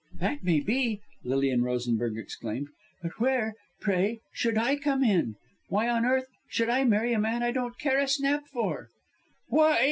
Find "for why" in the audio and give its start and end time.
8.47-9.79